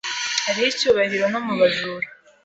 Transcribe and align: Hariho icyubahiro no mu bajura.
Hariho 0.45 0.67
icyubahiro 0.73 1.25
no 1.33 1.39
mu 1.45 1.53
bajura. 1.59 2.07